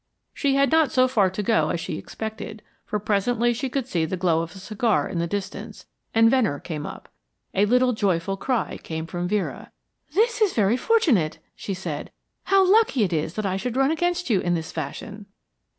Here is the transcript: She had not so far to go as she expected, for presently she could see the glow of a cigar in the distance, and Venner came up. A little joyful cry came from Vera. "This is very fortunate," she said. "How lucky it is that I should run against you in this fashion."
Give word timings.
She 0.33 0.55
had 0.55 0.71
not 0.71 0.91
so 0.91 1.07
far 1.07 1.29
to 1.29 1.43
go 1.43 1.69
as 1.69 1.79
she 1.79 1.95
expected, 1.99 2.63
for 2.87 2.97
presently 2.97 3.53
she 3.53 3.69
could 3.69 3.85
see 3.87 4.03
the 4.03 4.17
glow 4.17 4.41
of 4.41 4.55
a 4.55 4.57
cigar 4.57 5.07
in 5.07 5.19
the 5.19 5.27
distance, 5.27 5.85
and 6.11 6.27
Venner 6.27 6.59
came 6.59 6.87
up. 6.87 7.07
A 7.53 7.67
little 7.67 7.93
joyful 7.93 8.35
cry 8.35 8.79
came 8.81 9.05
from 9.05 9.27
Vera. 9.27 9.71
"This 10.15 10.41
is 10.41 10.53
very 10.53 10.75
fortunate," 10.75 11.37
she 11.55 11.75
said. 11.75 12.11
"How 12.45 12.65
lucky 12.65 13.03
it 13.03 13.13
is 13.13 13.35
that 13.35 13.45
I 13.45 13.57
should 13.57 13.77
run 13.77 13.91
against 13.91 14.27
you 14.27 14.39
in 14.39 14.55
this 14.55 14.71
fashion." 14.71 15.27